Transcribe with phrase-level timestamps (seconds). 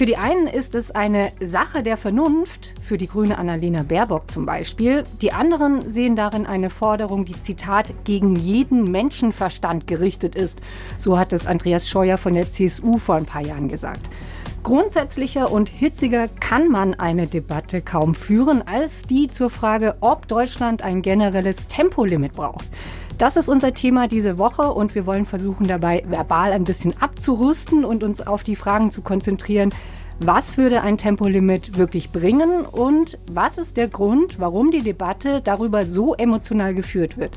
[0.00, 4.46] Für die einen ist es eine Sache der Vernunft, für die grüne Annalena Baerbock zum
[4.46, 5.04] Beispiel.
[5.20, 10.62] Die anderen sehen darin eine Forderung, die Zitat gegen jeden Menschenverstand gerichtet ist.
[10.96, 14.08] So hat es Andreas Scheuer von der CSU vor ein paar Jahren gesagt.
[14.62, 20.80] Grundsätzlicher und hitziger kann man eine Debatte kaum führen als die zur Frage, ob Deutschland
[20.80, 22.64] ein generelles Tempolimit braucht.
[23.20, 27.84] Das ist unser Thema diese Woche und wir wollen versuchen dabei verbal ein bisschen abzurüsten
[27.84, 29.74] und uns auf die Fragen zu konzentrieren,
[30.20, 35.84] was würde ein Tempolimit wirklich bringen und was ist der Grund, warum die Debatte darüber
[35.84, 37.36] so emotional geführt wird.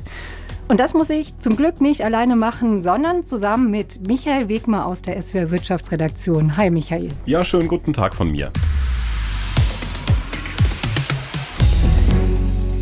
[0.68, 5.02] Und das muss ich zum Glück nicht alleine machen, sondern zusammen mit Michael Wegmer aus
[5.02, 6.56] der SWR Wirtschaftsredaktion.
[6.56, 7.10] Hi Michael.
[7.26, 8.50] Ja, schönen guten Tag von mir.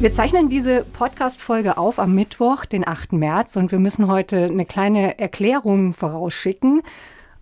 [0.02, 3.12] Wir zeichnen diese Podcast-Folge auf am Mittwoch, den 8.
[3.12, 6.82] März, und wir müssen heute eine kleine Erklärung vorausschicken.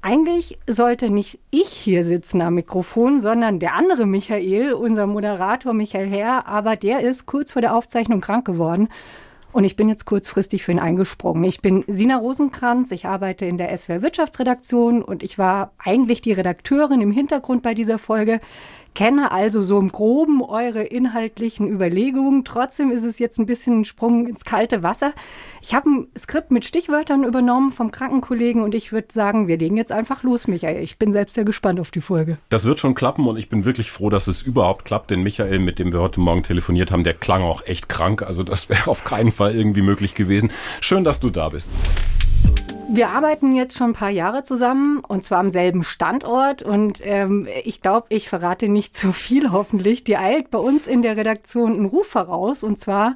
[0.02, 6.10] Eigentlich sollte nicht ich hier sitzen am Mikrofon, sondern der andere Michael, unser Moderator Michael
[6.10, 8.90] Herr, aber der ist kurz vor der Aufzeichnung krank geworden.
[9.52, 11.42] Und ich bin jetzt kurzfristig für ihn eingesprungen.
[11.44, 16.32] Ich bin Sina Rosenkranz, ich arbeite in der SWR Wirtschaftsredaktion und ich war eigentlich die
[16.32, 18.40] Redakteurin im Hintergrund bei dieser Folge
[18.94, 22.44] kenne also so im groben eure inhaltlichen Überlegungen.
[22.44, 25.12] Trotzdem ist es jetzt ein bisschen ein Sprung ins kalte Wasser.
[25.62, 29.76] Ich habe ein Skript mit Stichwörtern übernommen vom Krankenkollegen und ich würde sagen, wir legen
[29.76, 30.82] jetzt einfach los, Michael.
[30.82, 32.38] Ich bin selbst sehr gespannt auf die Folge.
[32.48, 35.58] Das wird schon klappen und ich bin wirklich froh, dass es überhaupt klappt, denn Michael,
[35.58, 38.22] mit dem wir heute Morgen telefoniert haben, der klang auch echt krank.
[38.22, 40.50] Also das wäre auf keinen Fall irgendwie möglich gewesen.
[40.80, 41.70] Schön, dass du da bist.
[42.92, 47.46] Wir arbeiten jetzt schon ein paar Jahre zusammen und zwar am selben Standort und ähm,
[47.62, 50.02] ich glaube, ich verrate nicht zu viel hoffentlich.
[50.02, 53.14] Die eilt bei uns in der Redaktion einen Ruf voraus und zwar,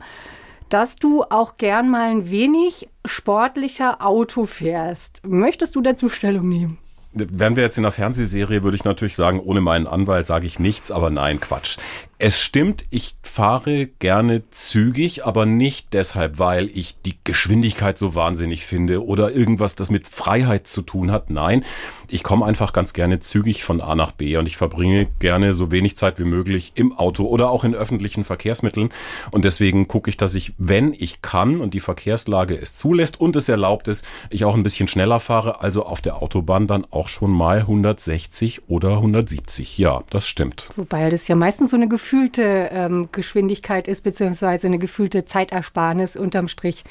[0.68, 5.22] dass du auch gern mal ein wenig sportlicher Auto fährst.
[5.26, 6.78] Möchtest du dazu Stellung nehmen?
[7.14, 10.58] Wären wir jetzt in einer Fernsehserie, würde ich natürlich sagen, ohne meinen Anwalt sage ich
[10.58, 11.76] nichts, aber nein, Quatsch.
[12.18, 18.64] Es stimmt, ich fahre gerne zügig, aber nicht deshalb, weil ich die Geschwindigkeit so wahnsinnig
[18.64, 21.30] finde oder irgendwas, das mit Freiheit zu tun hat.
[21.30, 21.64] Nein,
[22.08, 25.72] ich komme einfach ganz gerne zügig von A nach B und ich verbringe gerne so
[25.72, 28.90] wenig Zeit wie möglich im Auto oder auch in öffentlichen Verkehrsmitteln.
[29.32, 33.34] Und deswegen gucke ich, dass ich, wenn ich kann und die Verkehrslage es zulässt und
[33.36, 37.03] es erlaubt ist, ich auch ein bisschen schneller fahre, also auf der Autobahn dann auch
[37.08, 39.78] schon mal 160 oder 170.
[39.78, 40.70] Ja, das stimmt.
[40.76, 46.16] Wobei das ja meistens so eine gefühlte ähm, Geschwindigkeit ist, beziehungsweise eine gefühlte Zeitersparnis.
[46.16, 46.84] Unterm Strich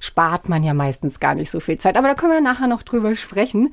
[0.00, 1.96] spart man ja meistens gar nicht so viel Zeit.
[1.96, 3.70] Aber da können wir nachher noch drüber sprechen.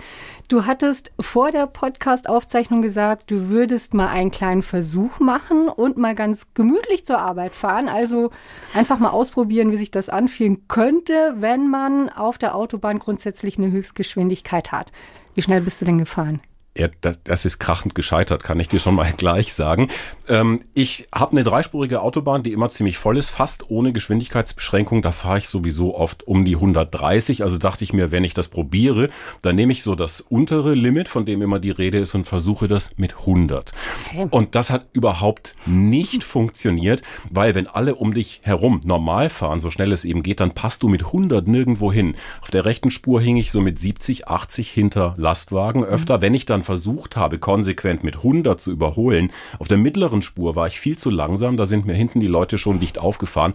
[0.48, 6.16] Du hattest vor der Podcast-Aufzeichnung gesagt, du würdest mal einen kleinen Versuch machen und mal
[6.16, 7.88] ganz gemütlich zur Arbeit fahren.
[7.88, 8.32] Also
[8.74, 13.72] einfach mal ausprobieren, wie sich das anfühlen könnte, wenn man auf der Autobahn grundsätzlich eine
[13.72, 14.92] Höchstgeschwindigkeit hat.
[15.36, 16.42] Wie schnell bist du denn gefahren?
[16.76, 19.90] Ja, das, das ist krachend gescheitert, kann ich dir schon mal gleich sagen.
[20.28, 25.04] Ähm, ich habe eine dreispurige Autobahn, die immer ziemlich voll ist, fast ohne Geschwindigkeitsbeschränkung.
[25.04, 27.44] Da fahre ich sowieso oft um die 130.
[27.44, 29.10] Also dachte ich mir, wenn ich das probiere,
[29.44, 32.68] dann nehme ich so das untere Limit, von dem immer die Rede ist, und versuche
[32.68, 33.72] das mit 100.
[34.10, 34.28] Okay.
[34.32, 39.70] Und das hat überhaupt nicht funktioniert, weil wenn alle um dich herum normal fahren, so
[39.70, 42.16] schnell es eben geht, dann passt du mit 100 nirgendwo hin.
[42.42, 46.18] Auf der rechten Spur hing ich so mit 70, 80 hinter Lastwagen öfter.
[46.18, 46.22] Mhm.
[46.24, 50.68] Wenn ich dann versucht habe, konsequent mit 100 zu überholen, auf der mittleren Spur war
[50.68, 53.54] ich viel zu langsam, da sind mir hinten die Leute schon dicht aufgefahren.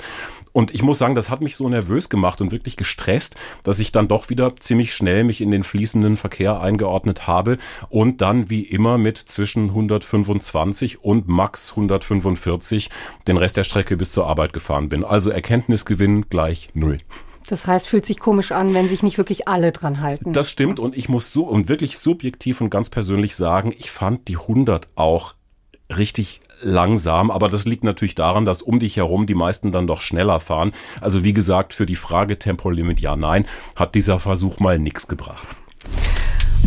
[0.53, 3.93] Und ich muss sagen, das hat mich so nervös gemacht und wirklich gestresst, dass ich
[3.93, 7.59] dann doch wieder ziemlich schnell mich in den fließenden Verkehr eingeordnet habe
[7.89, 12.91] und dann wie immer mit zwischen 125 und max 145
[13.27, 15.05] den Rest der Strecke bis zur Arbeit gefahren bin.
[15.05, 16.99] Also Erkenntnisgewinn gleich null.
[17.49, 20.33] Das heißt, fühlt sich komisch an, wenn sich nicht wirklich alle dran halten.
[20.33, 24.29] Das stimmt und ich muss so und wirklich subjektiv und ganz persönlich sagen, ich fand
[24.29, 25.35] die 100 auch
[25.97, 30.03] richtig langsam, aber das liegt natürlich daran, dass um dich herum die meisten dann doch
[30.03, 30.73] schneller fahren.
[31.01, 35.47] Also wie gesagt, für die Frage Tempolimit ja, nein, hat dieser Versuch mal nichts gebracht.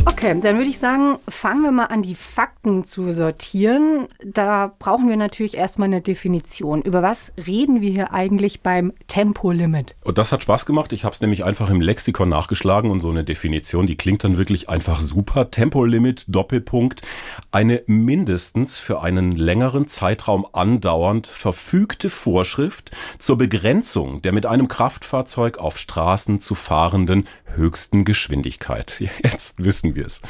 [0.03, 4.07] Okay, dann würde ich sagen, fangen wir mal an, die Fakten zu sortieren.
[4.23, 6.81] Da brauchen wir natürlich erstmal eine Definition.
[6.81, 9.95] Über was reden wir hier eigentlich beim Tempolimit?
[10.03, 10.91] Und das hat Spaß gemacht.
[10.93, 14.37] Ich habe es nämlich einfach im Lexikon nachgeschlagen und so eine Definition, die klingt dann
[14.37, 15.51] wirklich einfach super.
[15.51, 17.03] Tempolimit, Doppelpunkt,
[17.51, 25.59] eine mindestens für einen längeren Zeitraum andauernd verfügte Vorschrift zur Begrenzung der mit einem Kraftfahrzeug
[25.59, 28.99] auf Straßen zu fahrenden höchsten Geschwindigkeit.
[29.23, 30.21] Jetzt wissen wir es.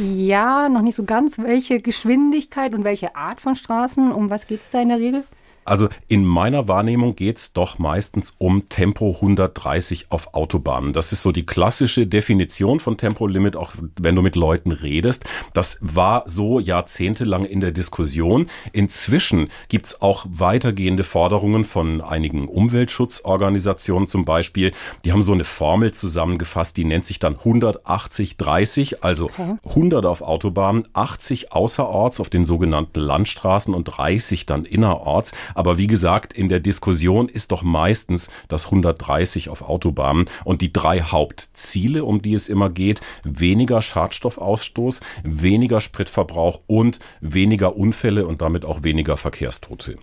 [0.00, 1.38] Ja, noch nicht so ganz.
[1.38, 4.12] Welche Geschwindigkeit und welche Art von Straßen?
[4.12, 5.24] Um was geht es da in der Regel?
[5.64, 10.92] Also in meiner Wahrnehmung geht's doch meistens um Tempo 130 auf Autobahnen.
[10.92, 15.24] Das ist so die klassische Definition von Tempolimit, auch wenn du mit Leuten redest.
[15.52, 18.46] Das war so jahrzehntelang in der Diskussion.
[18.72, 24.72] Inzwischen gibt's auch weitergehende Forderungen von einigen Umweltschutzorganisationen zum Beispiel.
[25.04, 29.56] Die haben so eine Formel zusammengefasst, die nennt sich dann 180-30, also okay.
[29.66, 35.32] 100 auf Autobahnen, 80 außerorts auf den sogenannten Landstraßen und 30 dann innerorts.
[35.54, 40.72] Aber wie gesagt, in der Diskussion ist doch meistens das 130 auf Autobahnen und die
[40.72, 48.42] drei Hauptziele, um die es immer geht, weniger Schadstoffausstoß, weniger Spritverbrauch und weniger Unfälle und
[48.42, 49.96] damit auch weniger Verkehrstote.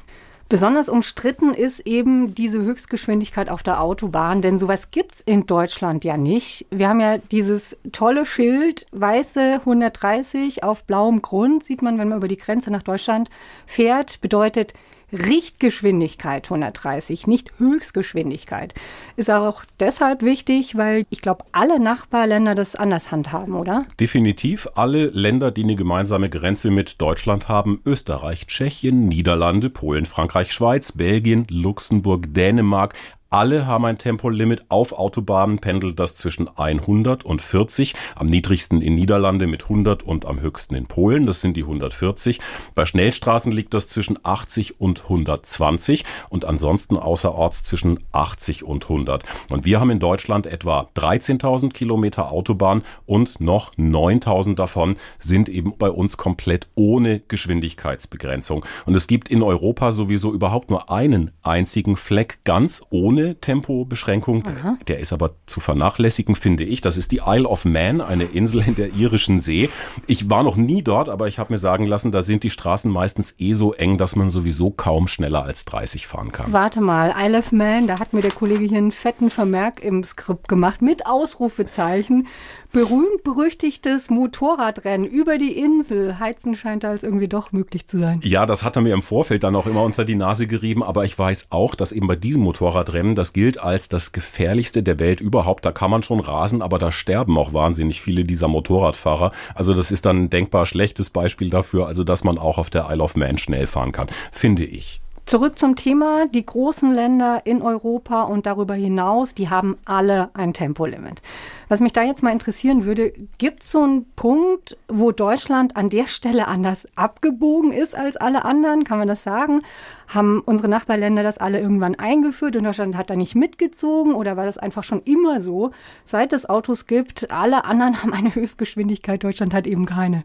[0.51, 6.17] Besonders umstritten ist eben diese Höchstgeschwindigkeit auf der Autobahn, denn sowas gibt's in Deutschland ja
[6.17, 6.65] nicht.
[6.71, 12.17] Wir haben ja dieses tolle Schild, weiße 130 auf blauem Grund, sieht man, wenn man
[12.17, 13.29] über die Grenze nach Deutschland
[13.65, 14.73] fährt, bedeutet
[15.11, 18.73] Richtgeschwindigkeit 130, nicht Höchstgeschwindigkeit.
[19.15, 23.85] Ist auch deshalb wichtig, weil ich glaube, alle Nachbarländer das anders handhaben, oder?
[23.99, 24.67] Definitiv.
[24.75, 30.91] Alle Länder, die eine gemeinsame Grenze mit Deutschland haben, Österreich, Tschechien, Niederlande, Polen, Frankreich, Schweiz,
[30.91, 32.93] Belgien, Luxemburg, Dänemark,
[33.31, 34.65] alle haben ein Tempolimit.
[34.67, 37.95] Auf Autobahnen pendelt das zwischen 100 und 40.
[38.15, 41.25] Am niedrigsten in Niederlande mit 100 und am höchsten in Polen.
[41.25, 42.41] Das sind die 140.
[42.75, 49.23] Bei Schnellstraßen liegt das zwischen 80 und 120 und ansonsten außerorts zwischen 80 und 100.
[49.49, 55.77] Und wir haben in Deutschland etwa 13.000 Kilometer Autobahn und noch 9.000 davon sind eben
[55.77, 58.65] bei uns komplett ohne Geschwindigkeitsbegrenzung.
[58.85, 64.43] Und es gibt in Europa sowieso überhaupt nur einen einzigen Fleck ganz ohne ohne Tempobeschränkung.
[64.43, 66.81] Der, der, ist aber zu vernachlässigen, finde ich.
[66.81, 69.69] Das ist die Isle of Man, eine Insel in der irischen See.
[70.07, 72.91] Ich war noch nie dort, aber ich habe mir sagen lassen, da sind die Straßen
[72.91, 76.51] meistens eh so eng, dass man sowieso kaum schneller als 30 fahren kann.
[76.51, 80.03] Warte mal, Isle of Man, da hat mir der Kollege hier einen fetten Vermerk im
[80.03, 82.27] Skript gemacht mit Ausrufezeichen
[82.71, 86.19] berühmt-berüchtigtes Motorradrennen über die Insel.
[86.19, 88.21] Heizen scheint da als irgendwie doch möglich zu sein.
[88.23, 91.03] Ja, das hat er mir im Vorfeld dann auch immer unter die Nase gerieben, aber
[91.03, 95.21] ich weiß auch, dass eben bei diesem Motorradrennen, das gilt als das gefährlichste der Welt
[95.21, 95.65] überhaupt.
[95.65, 99.31] Da kann man schon rasen, aber da sterben auch wahnsinnig viele dieser Motorradfahrer.
[99.53, 102.87] Also das ist dann ein denkbar schlechtes Beispiel dafür, also dass man auch auf der
[102.89, 105.01] Isle of Man schnell fahren kann, finde ich.
[105.25, 106.27] Zurück zum Thema.
[106.27, 111.21] Die großen Länder in Europa und darüber hinaus, die haben alle ein Tempolimit.
[111.69, 115.89] Was mich da jetzt mal interessieren würde, gibt es so einen Punkt, wo Deutschland an
[115.89, 118.83] der Stelle anders abgebogen ist als alle anderen?
[118.83, 119.61] Kann man das sagen?
[120.07, 124.45] Haben unsere Nachbarländer das alle irgendwann eingeführt und Deutschland hat da nicht mitgezogen oder war
[124.45, 125.71] das einfach schon immer so?
[126.03, 130.23] Seit es Autos gibt, alle anderen haben eine Höchstgeschwindigkeit, Deutschland hat eben keine.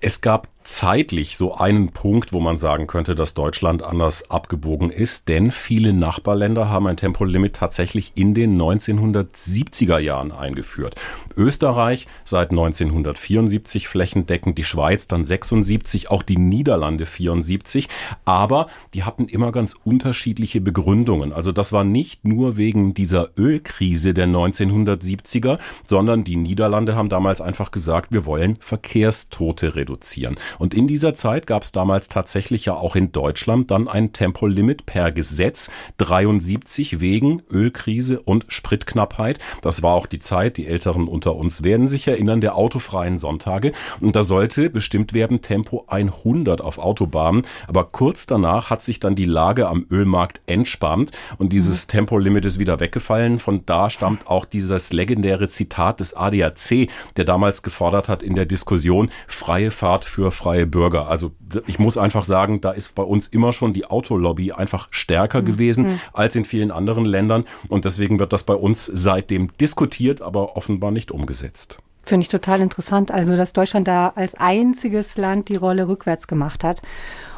[0.00, 5.28] Es gab zeitlich so einen Punkt, wo man sagen könnte, dass Deutschland anders abgebogen ist,
[5.28, 10.94] denn viele Nachbarländer haben ein Tempolimit tatsächlich in den 1970er Jahren eingeführt.
[11.36, 17.88] Österreich seit 1974 flächendeckend, die Schweiz dann 76, auch die Niederlande 74,
[18.26, 21.32] aber die hatten immer ganz unterschiedliche Begründungen.
[21.32, 27.40] Also das war nicht nur wegen dieser Ölkrise der 1970er, sondern die Niederlande haben damals
[27.40, 30.36] einfach gesagt, wir wollen Verkehrstote reduzieren.
[30.58, 34.86] Und in dieser Zeit gab es damals tatsächlich ja auch in Deutschland dann ein Tempolimit
[34.86, 39.38] per Gesetz 73 wegen Ölkrise und Spritknappheit.
[39.62, 43.72] Das war auch die Zeit, die Älteren unter uns werden sich erinnern, der autofreien Sonntage.
[44.00, 47.42] Und da sollte bestimmt werden Tempo 100 auf Autobahnen.
[47.66, 51.90] Aber kurz danach hat sich dann die Lage am Ölmarkt entspannt und dieses mhm.
[51.90, 53.38] Tempolimit ist wieder weggefallen.
[53.38, 58.46] Von da stammt auch dieses legendäre Zitat des ADAC, der damals gefordert hat in der
[58.46, 61.08] Diskussion, freie Fahrt für freie freie Bürger.
[61.08, 61.32] Also
[61.66, 65.44] ich muss einfach sagen, da ist bei uns immer schon die Autolobby einfach stärker mhm.
[65.44, 66.00] gewesen mhm.
[66.14, 67.44] als in vielen anderen Ländern.
[67.68, 71.78] Und deswegen wird das bei uns seitdem diskutiert, aber offenbar nicht umgesetzt.
[72.04, 73.10] Finde ich total interessant.
[73.10, 76.80] Also, dass Deutschland da als einziges Land die Rolle rückwärts gemacht hat.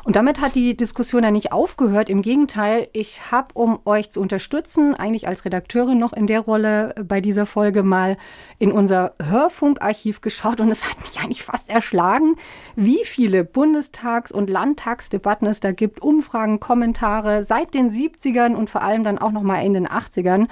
[0.04, 2.09] Und damit hat die Diskussion ja nicht aufgehört.
[2.09, 6.95] Im Gegenteil, ich habe, um euch zu unterstützen, eigentlich als Redakteurin noch in der Rolle
[7.04, 8.16] bei dieser Folge mal
[8.59, 12.37] in unser Hörfunkarchiv geschaut und es hat mich eigentlich fast erschlagen,
[12.76, 18.83] wie viele Bundestags- und Landtagsdebatten es da gibt, Umfragen, Kommentare seit den 70ern und vor
[18.83, 20.49] allem dann auch noch mal in den 80ern.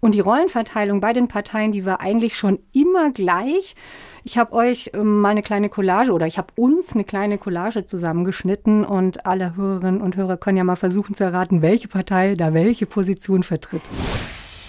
[0.00, 3.74] Und die Rollenverteilung bei den Parteien, die war eigentlich schon immer gleich.
[4.24, 7.86] Ich habe euch ähm, mal eine kleine Collage oder ich habe uns eine kleine Collage
[7.86, 12.54] zusammengeschnitten und alle Hörerinnen und Hörer können ja mal versuchen zu erraten, welche Partei da
[12.54, 13.82] welche Position vertritt.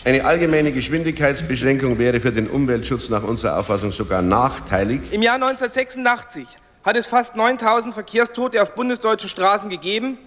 [0.05, 5.01] Eine allgemeine Geschwindigkeitsbeschränkung wäre für den Umweltschutz nach unserer Auffassung sogar nachteilig.
[5.11, 6.47] Im Jahr 1986
[6.83, 10.17] hat es fast 9000 Verkehrstote auf bundesdeutschen Straßen gegeben.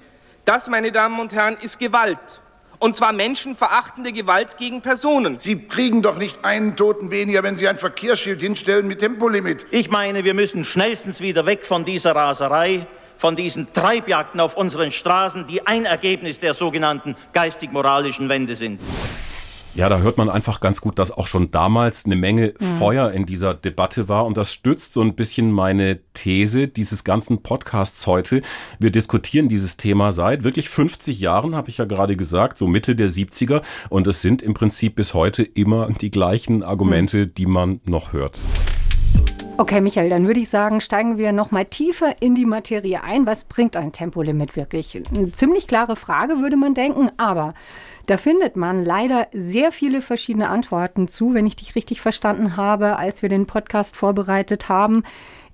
[0.45, 2.42] Das, meine Damen und Herren, ist Gewalt.
[2.78, 5.40] Und zwar menschenverachtende Gewalt gegen Personen.
[5.40, 9.66] Sie kriegen doch nicht einen Toten weniger, wenn Sie ein Verkehrsschild hinstellen mit Tempolimit.
[9.71, 14.90] Ich meine, wir müssen schnellstens wieder weg von dieser Raserei, von diesen Treibjagden auf unseren
[14.90, 18.80] Straßen, die ein Ergebnis der sogenannten geistig-moralischen Wende sind.
[19.76, 22.64] Ja, da hört man einfach ganz gut, dass auch schon damals eine Menge mhm.
[22.78, 24.25] Feuer in dieser Debatte war.
[24.25, 28.40] Und das stützt so ein bisschen meine These dieses ganzen Podcasts heute.
[28.78, 32.97] Wir diskutieren dieses Thema seit wirklich 50 Jahren, habe ich ja gerade gesagt, so Mitte
[32.97, 33.61] der 70er.
[33.90, 37.35] Und es sind im Prinzip bis heute immer die gleichen Argumente, mhm.
[37.35, 38.38] die man noch hört.
[39.59, 43.26] Okay, Michael, dann würde ich sagen, steigen wir noch mal tiefer in die Materie ein.
[43.26, 45.02] Was bringt ein Tempolimit wirklich?
[45.14, 47.54] Eine ziemlich klare Frage, würde man denken, aber
[48.07, 52.97] da findet man leider sehr viele verschiedene Antworten zu, wenn ich dich richtig verstanden habe,
[52.97, 55.03] als wir den Podcast vorbereitet haben.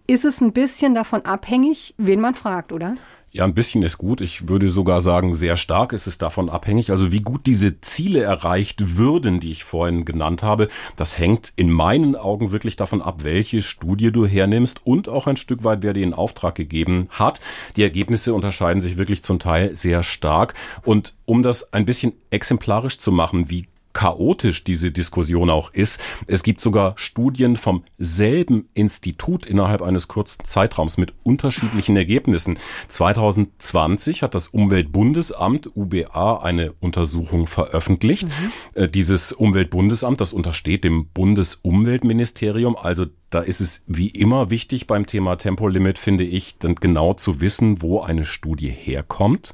[0.07, 2.95] Ist es ein bisschen davon abhängig, wen man fragt, oder?
[3.35, 4.21] Ja, ein bisschen ist gut.
[4.21, 6.91] Ich würde sogar sagen, sehr stark ist es davon abhängig.
[6.91, 11.71] Also wie gut diese Ziele erreicht würden, die ich vorhin genannt habe, das hängt in
[11.71, 15.95] meinen Augen wirklich davon ab, welche Studie du hernimmst und auch ein Stück weit, wer
[15.95, 17.41] dir in Auftrag gegeben hat.
[17.77, 20.53] Die Ergebnisse unterscheiden sich wirklich zum Teil sehr stark.
[20.85, 26.01] Und um das ein bisschen exemplarisch zu machen, wie chaotisch diese Diskussion auch ist.
[26.27, 32.59] Es gibt sogar Studien vom selben Institut innerhalb eines kurzen Zeitraums mit unterschiedlichen Ergebnissen.
[32.89, 38.25] 2020 hat das Umweltbundesamt UBA eine Untersuchung veröffentlicht.
[38.25, 38.53] Mhm.
[38.75, 45.07] Äh, dieses Umweltbundesamt, das untersteht dem Bundesumweltministerium, also da ist es wie immer wichtig beim
[45.07, 49.53] Thema Tempolimit, finde ich, dann genau zu wissen, wo eine Studie herkommt.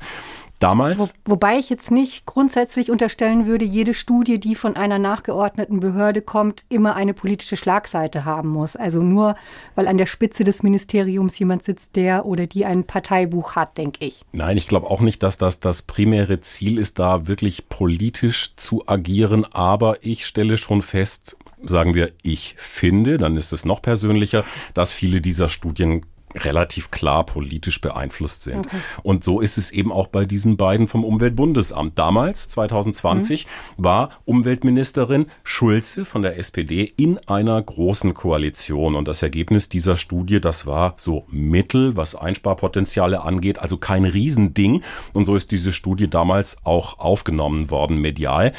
[0.59, 0.99] Damals?
[0.99, 6.21] Wo, wobei ich jetzt nicht grundsätzlich unterstellen würde, jede Studie, die von einer nachgeordneten Behörde
[6.21, 8.75] kommt, immer eine politische Schlagseite haben muss.
[8.75, 9.37] Also nur,
[9.77, 14.05] weil an der Spitze des Ministeriums jemand sitzt, der oder die ein Parteibuch hat, denke
[14.05, 14.25] ich.
[14.33, 18.83] Nein, ich glaube auch nicht, dass das das primäre Ziel ist, da wirklich politisch zu
[18.87, 19.47] agieren.
[19.53, 24.93] Aber ich stelle schon fest, sagen wir, ich finde, dann ist es noch persönlicher, dass
[24.93, 26.05] viele dieser Studien
[26.35, 28.67] relativ klar politisch beeinflusst sind.
[28.67, 28.77] Okay.
[29.03, 31.99] Und so ist es eben auch bei diesen beiden vom Umweltbundesamt.
[31.99, 33.85] Damals, 2020, mhm.
[33.85, 38.95] war Umweltministerin Schulze von der SPD in einer großen Koalition.
[38.95, 44.83] Und das Ergebnis dieser Studie, das war so mittel, was Einsparpotenziale angeht, also kein Riesending.
[45.13, 48.53] Und so ist diese Studie damals auch aufgenommen worden medial.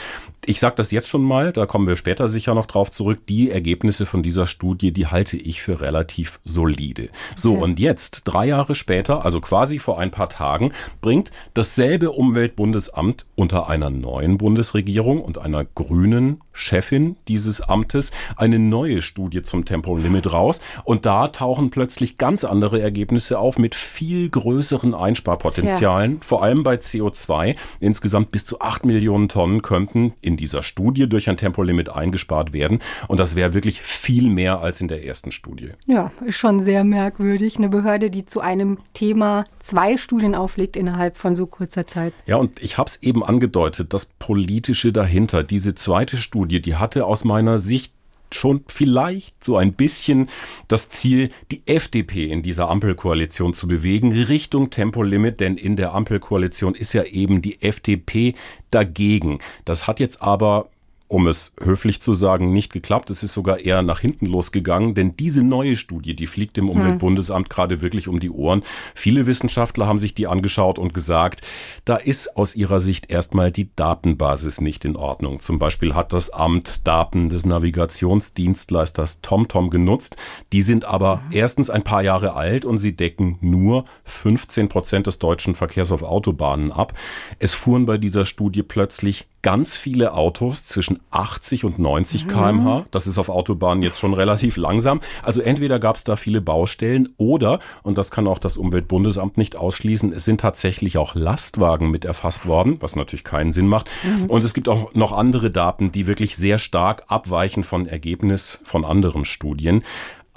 [0.46, 3.20] Ich sage das jetzt schon mal, da kommen wir später sicher noch drauf zurück.
[3.28, 7.10] Die Ergebnisse von dieser Studie, die halte ich für relativ solide.
[7.36, 7.64] So, okay.
[7.64, 10.72] und jetzt, drei Jahre später, also quasi vor ein paar Tagen,
[11.02, 19.02] bringt dasselbe Umweltbundesamt unter einer neuen Bundesregierung und einer grünen Chefin dieses Amtes eine neue
[19.02, 20.62] Studie zum Tempolimit raus.
[20.84, 26.18] Und da tauchen plötzlich ganz andere Ergebnisse auf mit viel größeren Einsparpotenzialen, ja.
[26.22, 27.56] vor allem bei CO2.
[27.80, 32.80] Insgesamt bis zu acht Millionen Tonnen könnten in dieser Studie durch ein Tempolimit eingespart werden.
[33.08, 35.72] Und das wäre wirklich viel mehr als in der ersten Studie.
[35.86, 37.58] Ja, ist schon sehr merkwürdig.
[37.58, 42.14] Eine Behörde, die zu einem Thema zwei Studien auflegt innerhalb von so kurzer Zeit.
[42.26, 47.06] Ja, und ich habe es eben angedeutet, das Politische dahinter, diese zweite Studie, die hatte
[47.06, 47.94] aus meiner Sicht
[48.34, 50.30] schon vielleicht so ein bisschen
[50.68, 56.76] das Ziel, die FDP in dieser Ampelkoalition zu bewegen, Richtung Tempolimit, denn in der Ampelkoalition
[56.76, 58.36] ist ja eben die FDP
[58.72, 59.40] dagegen.
[59.66, 60.70] Das hat jetzt aber
[61.10, 63.10] um es höflich zu sagen, nicht geklappt.
[63.10, 67.48] Es ist sogar eher nach hinten losgegangen, denn diese neue Studie, die fliegt dem Umweltbundesamt
[67.48, 67.50] hm.
[67.50, 68.62] gerade wirklich um die Ohren.
[68.94, 71.42] Viele Wissenschaftler haben sich die angeschaut und gesagt,
[71.84, 75.40] da ist aus ihrer Sicht erstmal die Datenbasis nicht in Ordnung.
[75.40, 80.16] Zum Beispiel hat das Amt Daten des Navigationsdienstleisters TomTom genutzt.
[80.54, 85.18] Die sind aber erstens ein paar Jahre alt und sie decken nur 15 Prozent des
[85.18, 86.94] deutschen Verkehrs auf Autobahnen ab.
[87.40, 92.30] Es fuhren bei dieser Studie plötzlich ganz viele Autos zwischen 80 und 90 mhm.
[92.30, 92.86] kmh.
[92.92, 95.02] Das ist auf Autobahnen jetzt schon relativ langsam.
[95.24, 99.56] Also entweder gab es da viele Baustellen oder, und das kann auch das Umweltbundesamt nicht
[99.56, 103.90] ausschließen, es sind tatsächlich auch Lastwagen mit erfasst worden, was natürlich keinen Sinn macht.
[104.04, 104.26] Mhm.
[104.26, 108.86] Und es gibt auch noch andere Daten, die wirklich sehr stark abweichen von Ergebnis von
[108.86, 109.84] anderen Studien.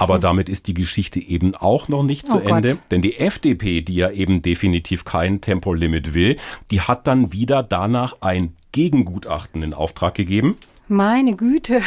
[0.02, 2.82] Aber damit ist die Geschichte eben auch noch nicht zu oh Ende, Gott.
[2.90, 6.38] denn die FDP, die ja eben definitiv kein Tempolimit will,
[6.72, 10.56] die hat dann wieder danach ein Gegengutachten in Auftrag gegeben.
[10.88, 11.82] Meine Güte.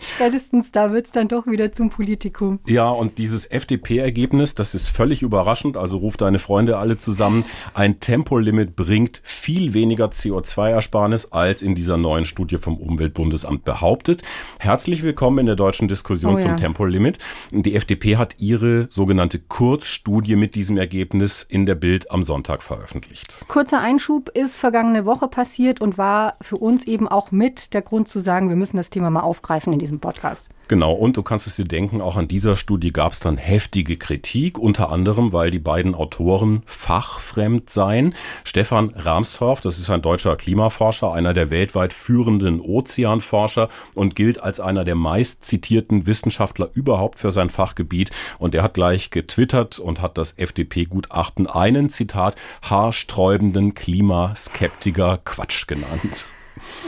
[0.00, 2.60] Spätestens da wird es dann doch wieder zum Politikum.
[2.66, 5.76] Ja, und dieses FDP-Ergebnis, das ist völlig überraschend.
[5.76, 7.44] Also ruft deine Freunde alle zusammen.
[7.74, 14.22] Ein Tempolimit bringt viel weniger CO2-Ersparnis als in dieser neuen Studie vom Umweltbundesamt behauptet.
[14.58, 16.56] Herzlich willkommen in der deutschen Diskussion oh, zum ja.
[16.56, 17.18] Tempolimit.
[17.50, 23.44] Die FDP hat ihre sogenannte Kurzstudie mit diesem Ergebnis in der Bild am Sonntag veröffentlicht.
[23.48, 28.08] Kurzer Einschub ist vergangene Woche passiert und war für uns eben auch mit der Grund
[28.08, 30.50] zu sagen, wir müssen das Thema mal aufgreifen in diesem Podcast.
[30.68, 33.96] Genau, und du kannst es dir denken, auch an dieser Studie gab es dann heftige
[33.96, 38.14] Kritik, unter anderem, weil die beiden Autoren fachfremd seien.
[38.44, 44.60] Stefan Ramstorff, das ist ein deutscher Klimaforscher, einer der weltweit führenden Ozeanforscher und gilt als
[44.60, 48.10] einer der meist zitierten Wissenschaftler überhaupt für sein Fachgebiet.
[48.38, 56.26] Und er hat gleich getwittert und hat das FDP-Gutachten einen, Zitat, haarsträubenden Klimaskeptiker Quatsch genannt.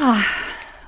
[0.02, 0.16] Ah,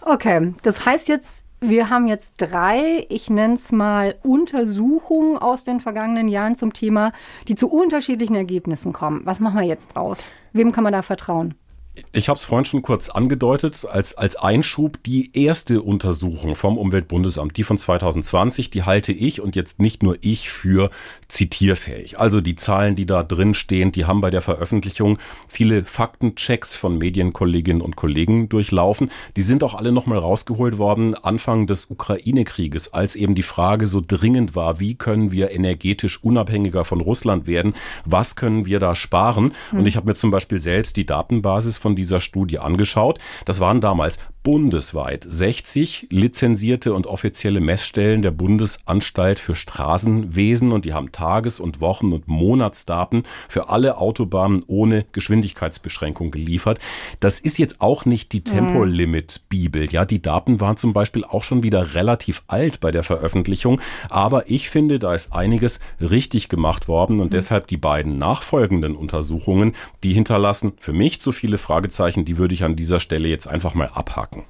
[0.02, 5.80] okay, das heißt jetzt, wir haben jetzt drei, ich nenne es mal Untersuchungen aus den
[5.80, 7.12] vergangenen Jahren zum Thema,
[7.46, 9.22] die zu unterschiedlichen Ergebnissen kommen.
[9.24, 10.34] Was machen wir jetzt draus?
[10.52, 11.54] Wem kann man da vertrauen?
[12.12, 17.54] Ich habe es vorhin schon kurz angedeutet, als, als Einschub die erste Untersuchung vom Umweltbundesamt,
[17.58, 20.88] die von 2020, die halte ich und jetzt nicht nur ich für
[21.28, 22.18] zitierfähig.
[22.18, 25.18] Also die Zahlen, die da drin stehen, die haben bei der Veröffentlichung
[25.48, 29.10] viele Faktenchecks von Medienkolleginnen und Kollegen durchlaufen.
[29.36, 34.02] Die sind auch alle nochmal rausgeholt worden Anfang des Ukraine-Krieges, als eben die Frage so
[34.06, 37.74] dringend war, wie können wir energetisch unabhängiger von Russland werden?
[38.06, 39.52] Was können wir da sparen?
[39.72, 39.80] Mhm.
[39.80, 43.18] Und ich habe mir zum Beispiel selbst die Datenbasis von dieser Studie angeschaut.
[43.44, 50.94] Das waren damals bundesweit 60 lizenzierte und offizielle Messstellen der Bundesanstalt für Straßenwesen und die
[50.94, 56.80] haben Tages- und Wochen- und Monatsdaten für alle Autobahnen ohne Geschwindigkeitsbeschränkung geliefert.
[57.20, 58.44] Das ist jetzt auch nicht die mhm.
[58.44, 59.92] Tempolimit-Bibel.
[59.92, 64.50] Ja, die Daten waren zum Beispiel auch schon wieder relativ alt bei der Veröffentlichung, aber
[64.50, 67.36] ich finde, da ist einiges richtig gemacht worden und mhm.
[67.36, 72.64] deshalb die beiden nachfolgenden Untersuchungen, die hinterlassen für mich zu viele Fragezeichen, die würde ich
[72.64, 74.44] an dieser Stelle jetzt einfach mal abhaken packen.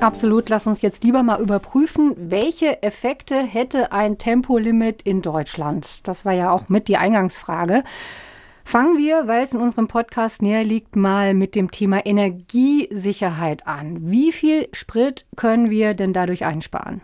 [0.00, 0.48] Absolut.
[0.48, 6.06] Lass uns jetzt lieber mal überprüfen, welche Effekte hätte ein Tempolimit in Deutschland?
[6.06, 7.84] Das war ja auch mit die Eingangsfrage.
[8.66, 14.10] Fangen wir, weil es in unserem Podcast näher liegt, mal mit dem Thema Energiesicherheit an.
[14.10, 17.02] Wie viel Sprit können wir denn dadurch einsparen?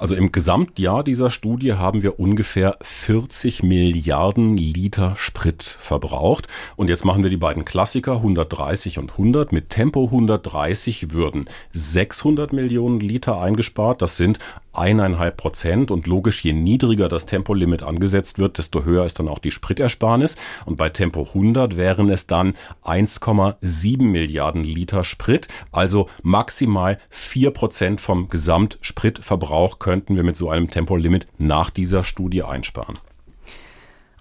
[0.00, 6.48] Also im Gesamtjahr dieser Studie haben wir ungefähr 40 Milliarden Liter Sprit verbraucht.
[6.76, 9.52] Und jetzt machen wir die beiden Klassiker 130 und 100.
[9.52, 14.00] Mit Tempo 130 würden 600 Millionen Liter eingespart.
[14.00, 14.38] Das sind
[14.72, 15.90] eineinhalb Prozent.
[15.90, 20.36] Und logisch, je niedriger das Tempolimit angesetzt wird, desto höher ist dann auch die Spritersparnis.
[20.66, 22.54] Und bei Tempo 100 wären es dann
[22.84, 30.70] 1,7 Milliarden Liter Sprit, also maximal vier Prozent vom Gesamtspritverbrauch könnten wir mit so einem
[30.70, 32.98] Tempolimit nach dieser Studie einsparen.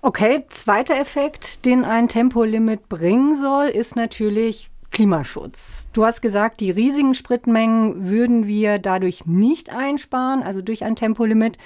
[0.02, 5.89] Okay, zweiter Effekt, den ein Tempolimit bringen soll, ist natürlich Klimaschutz.
[5.93, 11.58] Du hast gesagt, die riesigen Spritmengen würden wir dadurch nicht einsparen, also durch ein Tempolimit.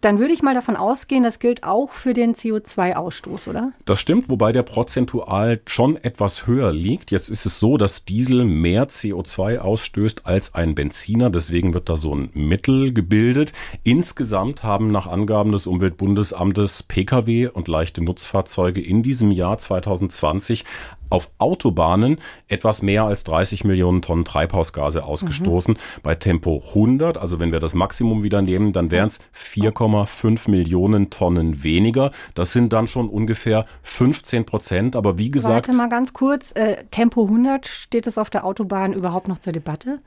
[0.00, 3.72] Dann würde ich mal davon ausgehen, das gilt auch für den CO2-Ausstoß, oder?
[3.84, 7.10] Das stimmt, wobei der prozentual schon etwas höher liegt.
[7.10, 11.30] Jetzt ist es so, dass Diesel mehr CO2 ausstößt als ein Benziner.
[11.30, 13.52] Deswegen wird da so ein Mittel gebildet.
[13.82, 20.64] Insgesamt haben nach Angaben des Umweltbundesamtes Pkw und leichte Nutzfahrzeuge in diesem Jahr 2020
[21.10, 22.18] auf Autobahnen
[22.48, 25.74] etwas mehr als 30 Millionen Tonnen Treibhausgase ausgestoßen.
[25.74, 26.00] Mhm.
[26.02, 31.10] Bei Tempo 100, also wenn wir das Maximum wieder nehmen, dann wären es 4,5 Millionen
[31.10, 32.12] Tonnen weniger.
[32.34, 34.96] Das sind dann schon ungefähr 15 Prozent.
[34.96, 35.68] Aber wie gesagt.
[35.68, 36.52] Warte mal ganz kurz.
[36.52, 40.00] Äh, Tempo 100, steht es auf der Autobahn überhaupt noch zur Debatte?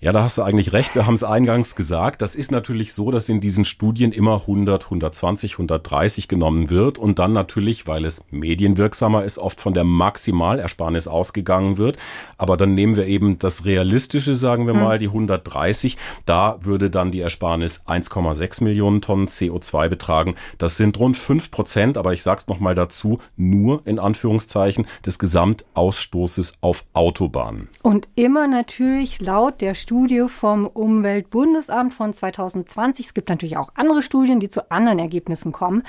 [0.00, 0.94] Ja, da hast du eigentlich recht.
[0.94, 2.22] Wir haben es eingangs gesagt.
[2.22, 7.18] Das ist natürlich so, dass in diesen Studien immer 100, 120, 130 genommen wird und
[7.18, 11.96] dann natürlich, weil es medienwirksamer ist, oft von der Maximalersparnis ausgegangen wird.
[12.36, 14.80] Aber dann nehmen wir eben das Realistische, sagen wir hm.
[14.80, 15.96] mal, die 130.
[16.26, 20.36] Da würde dann die Ersparnis 1,6 Millionen Tonnen CO2 betragen.
[20.58, 26.52] Das sind rund 5 Prozent, aber ich sag's nochmal dazu, nur in Anführungszeichen des Gesamtausstoßes
[26.60, 27.68] auf Autobahnen.
[27.82, 33.06] Und immer natürlich laut der Studie vom Umweltbundesamt von 2020.
[33.06, 35.82] Es gibt natürlich auch andere Studien, die zu anderen Ergebnissen kommen.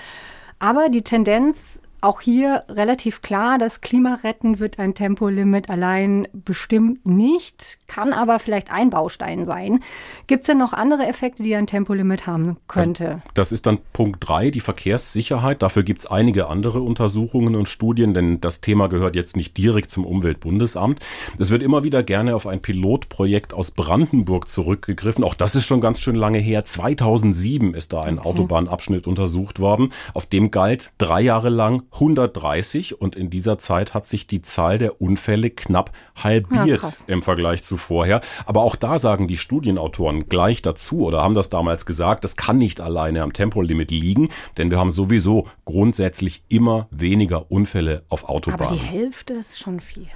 [0.57, 7.05] Aber die Tendenz Auch hier relativ klar, das Klima retten wird ein Tempolimit allein bestimmt
[7.05, 9.81] nicht, kann aber vielleicht ein Baustein sein.
[10.25, 13.21] Gibt es denn noch andere Effekte, die ein Tempolimit haben könnte?
[13.33, 15.61] Das ist dann Punkt drei, die Verkehrssicherheit.
[15.61, 19.91] Dafür gibt es einige andere Untersuchungen und Studien, denn das Thema gehört jetzt nicht direkt
[19.91, 21.05] zum Umweltbundesamt.
[21.37, 25.25] Es wird immer wieder gerne auf ein Pilotprojekt aus Brandenburg zurückgegriffen.
[25.25, 26.63] Auch das ist schon ganz schön lange her.
[26.63, 28.29] 2007 ist da ein okay.
[28.29, 29.91] Autobahnabschnitt untersucht worden.
[30.13, 34.77] Auf dem galt drei Jahre lang 130 und in dieser Zeit hat sich die Zahl
[34.77, 38.21] der Unfälle knapp halbiert ja, im Vergleich zu vorher.
[38.45, 42.57] Aber auch da sagen die Studienautoren gleich dazu oder haben das damals gesagt, das kann
[42.57, 48.67] nicht alleine am Tempolimit liegen, denn wir haben sowieso grundsätzlich immer weniger Unfälle auf Autobahnen.
[48.67, 50.07] Aber die Hälfte ist schon viel.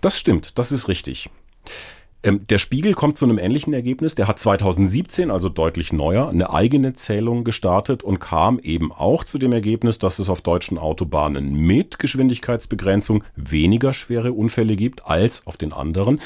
[0.00, 1.30] Das stimmt, das ist richtig.
[2.26, 4.16] Ähm, der Spiegel kommt zu einem ähnlichen Ergebnis.
[4.16, 9.38] Der hat 2017, also deutlich neuer, eine eigene Zählung gestartet und kam eben auch zu
[9.38, 15.56] dem Ergebnis, dass es auf deutschen Autobahnen mit Geschwindigkeitsbegrenzung weniger schwere Unfälle gibt als auf
[15.56, 16.20] den anderen.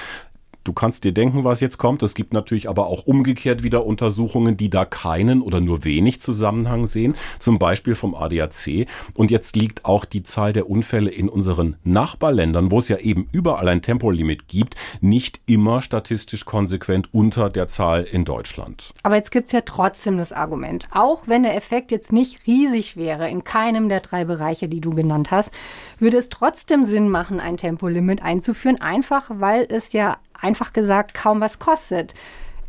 [0.70, 2.00] Du kannst dir denken, was jetzt kommt.
[2.04, 6.86] Es gibt natürlich aber auch umgekehrt wieder Untersuchungen, die da keinen oder nur wenig Zusammenhang
[6.86, 8.86] sehen, zum Beispiel vom ADAC.
[9.14, 13.26] Und jetzt liegt auch die Zahl der Unfälle in unseren Nachbarländern, wo es ja eben
[13.32, 18.92] überall ein Tempolimit gibt, nicht immer statistisch konsequent unter der Zahl in Deutschland.
[19.02, 22.96] Aber jetzt gibt es ja trotzdem das Argument, auch wenn der Effekt jetzt nicht riesig
[22.96, 25.52] wäre in keinem der drei Bereiche, die du genannt hast,
[25.98, 31.40] würde es trotzdem Sinn machen, ein Tempolimit einzuführen, einfach weil es ja einfach gesagt kaum
[31.40, 32.14] was kostet.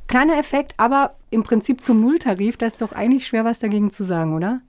[0.08, 4.04] Kleiner Effekt, aber im Prinzip zum Nulltarif, da ist doch eigentlich schwer was dagegen zu
[4.04, 4.62] sagen, oder?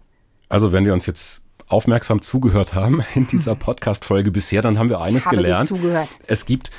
[0.49, 5.01] Also wenn wir uns jetzt aufmerksam zugehört haben in dieser Podcast-Folge bisher, dann haben wir
[5.01, 5.69] eines gelernt.
[5.69, 6.09] Zugehört.
[6.27, 6.71] Es gibt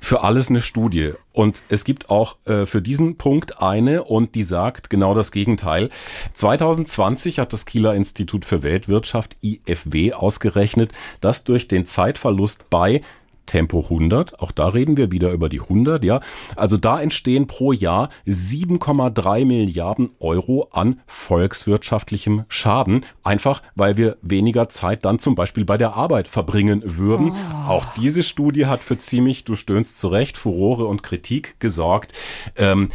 [0.00, 1.12] für alles eine Studie.
[1.32, 5.90] Und es gibt auch äh, für diesen Punkt eine und die sagt genau das Gegenteil.
[6.32, 13.02] 2020 hat das Kieler Institut für Weltwirtschaft IFW ausgerechnet, dass durch den Zeitverlust bei
[13.50, 14.38] Tempo 100.
[14.38, 16.20] Auch da reden wir wieder über die 100, ja.
[16.54, 23.04] Also da entstehen pro Jahr 7,3 Milliarden Euro an volkswirtschaftlichem Schaden.
[23.24, 27.32] Einfach, weil wir weniger Zeit dann zum Beispiel bei der Arbeit verbringen würden.
[27.32, 27.70] Oh.
[27.70, 32.12] Auch diese Studie hat für ziemlich, du stöhnst zurecht, Furore und Kritik gesorgt.
[32.54, 32.90] Ähm,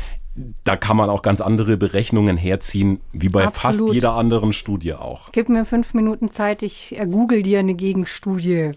[0.64, 3.80] da kann man auch ganz andere Berechnungen herziehen, wie bei Absolut.
[3.80, 5.34] fast jeder anderen Studie auch.
[5.34, 8.72] Gib mir fünf Minuten Zeit, ich google dir eine Gegenstudie.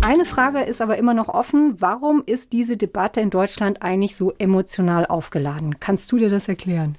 [0.00, 1.76] Eine Frage ist aber immer noch offen.
[1.80, 5.80] Warum ist diese Debatte in Deutschland eigentlich so emotional aufgeladen?
[5.80, 6.96] Kannst du dir das erklären?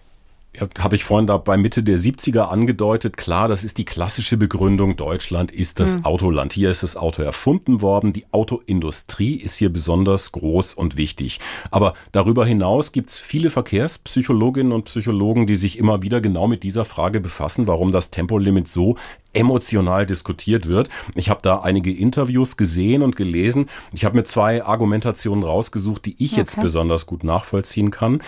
[0.58, 3.17] Ja, habe ich vorhin da bei Mitte der 70er angedeutet.
[3.17, 4.95] Klar, das ist die klassische Begründung.
[4.95, 6.06] Deutschland ist das hm.
[6.06, 6.54] Autoland.
[6.54, 8.13] Hier ist das Auto erfunden worden.
[8.13, 11.39] Die Autoindustrie ist hier besonders groß und wichtig.
[11.69, 16.63] Aber darüber hinaus gibt es viele Verkehrspsychologinnen und Psychologen, die sich immer wieder genau mit
[16.63, 18.97] dieser Frage befassen, warum das Tempolimit so
[19.33, 20.89] emotional diskutiert wird.
[21.15, 23.69] Ich habe da einige Interviews gesehen und gelesen.
[23.93, 26.41] Ich habe mir zwei Argumentationen rausgesucht, die ich okay.
[26.41, 28.21] jetzt besonders gut nachvollziehen kann.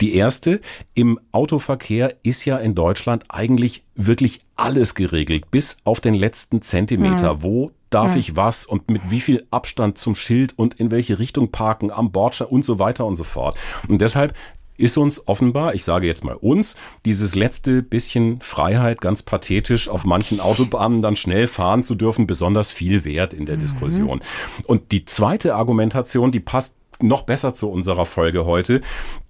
[0.00, 0.60] Die erste,
[0.94, 7.34] im Autoverkehr ist ja in Deutschland eigentlich wirklich alles geregelt, bis auf den letzten Zentimeter.
[7.34, 7.42] Mhm.
[7.42, 8.18] Wo darf mhm.
[8.18, 12.12] ich was und mit wie viel Abstand zum Schild und in welche Richtung parken, am
[12.12, 13.58] Bordstein und so weiter und so fort.
[13.88, 14.34] Und deshalb
[14.78, 20.04] ist uns offenbar, ich sage jetzt mal uns, dieses letzte bisschen Freiheit, ganz pathetisch, auf
[20.04, 23.60] manchen Autobahnen dann schnell fahren zu dürfen, besonders viel wert in der mhm.
[23.60, 24.20] Diskussion.
[24.64, 28.80] Und die zweite Argumentation, die passt noch besser zu unserer Folge heute,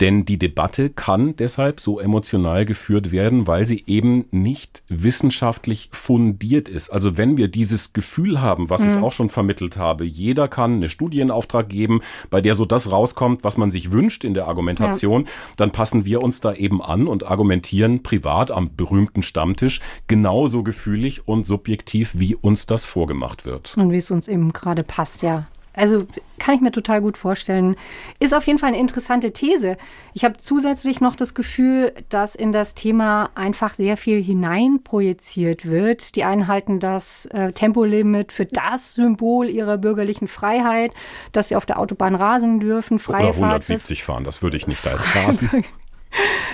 [0.00, 6.68] denn die Debatte kann deshalb so emotional geführt werden, weil sie eben nicht wissenschaftlich fundiert
[6.68, 6.90] ist.
[6.90, 8.90] Also wenn wir dieses Gefühl haben, was mhm.
[8.90, 12.00] ich auch schon vermittelt habe, jeder kann eine Studie in Auftrag geben,
[12.31, 15.31] bei der so das rauskommt, was man sich wünscht in der Argumentation, ja.
[15.57, 21.26] dann passen wir uns da eben an und argumentieren privat am berühmten Stammtisch genauso gefühlig
[21.26, 23.76] und subjektiv, wie uns das vorgemacht wird.
[23.76, 25.46] Und wie es uns eben gerade passt, ja.
[25.78, 26.06] Also
[26.38, 27.76] kann ich mir total gut vorstellen.
[28.18, 29.76] Ist auf jeden Fall eine interessante These.
[30.12, 36.16] Ich habe zusätzlich noch das Gefühl, dass in das Thema einfach sehr viel hineinprojiziert wird.
[36.16, 40.94] Die einen halten das äh, Tempolimit für das Symbol ihrer bürgerlichen Freiheit,
[41.32, 44.84] dass sie auf der Autobahn rasen dürfen, freie Oder 170 fahren, das würde ich nicht
[44.84, 45.64] da als rasen.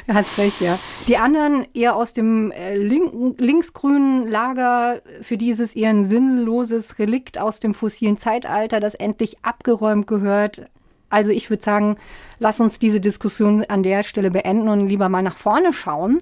[0.06, 0.78] Er hat recht, ja.
[1.06, 7.60] Die anderen eher aus dem äh, linksgrünen Lager, für dieses eher ein sinnloses Relikt aus
[7.60, 10.66] dem fossilen Zeitalter, das endlich abgeräumt gehört.
[11.10, 11.96] Also ich würde sagen,
[12.38, 16.20] lass uns diese Diskussion an der Stelle beenden und lieber mal nach vorne schauen.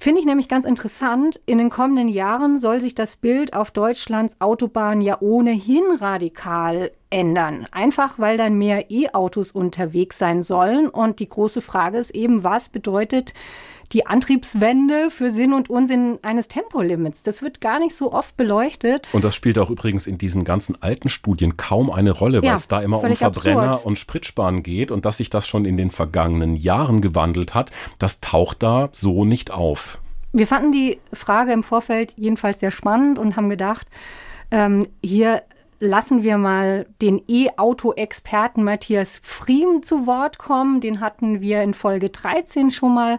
[0.00, 1.40] Finde ich nämlich ganz interessant.
[1.46, 7.68] In den kommenden Jahren soll sich das Bild auf Deutschlands Autobahn ja ohnehin radikal ändern.
[7.70, 10.88] Einfach weil dann mehr E-Autos unterwegs sein sollen.
[10.88, 13.32] Und die große Frage ist eben, was bedeutet
[13.92, 17.22] die Antriebswende für Sinn und Unsinn eines Tempolimits.
[17.22, 19.08] Das wird gar nicht so oft beleuchtet.
[19.12, 22.56] Und das spielt auch übrigens in diesen ganzen alten Studien kaum eine Rolle, weil ja,
[22.56, 23.86] es da immer um Verbrenner absurd.
[23.86, 28.20] und Spritsparen geht und dass sich das schon in den vergangenen Jahren gewandelt hat, das
[28.20, 30.00] taucht da so nicht auf.
[30.32, 33.86] Wir fanden die Frage im Vorfeld jedenfalls sehr spannend und haben gedacht,
[34.50, 35.42] ähm, hier
[35.82, 40.80] lassen wir mal den E-Auto-Experten Matthias Friem zu Wort kommen.
[40.80, 43.18] Den hatten wir in Folge 13 schon mal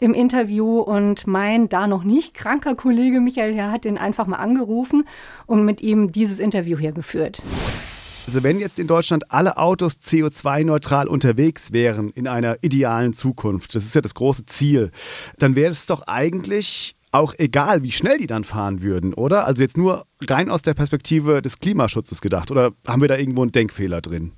[0.00, 4.36] im Interview und mein da noch nicht kranker Kollege Michael Herr hat ihn einfach mal
[4.36, 5.06] angerufen
[5.46, 7.42] und mit ihm dieses Interview hier geführt.
[8.26, 13.84] Also wenn jetzt in Deutschland alle Autos CO2-neutral unterwegs wären in einer idealen Zukunft, das
[13.84, 14.90] ist ja das große Ziel,
[15.38, 19.46] dann wäre es doch eigentlich auch egal, wie schnell die dann fahren würden, oder?
[19.46, 23.42] Also jetzt nur rein aus der Perspektive des Klimaschutzes gedacht, oder haben wir da irgendwo
[23.42, 24.32] einen Denkfehler drin?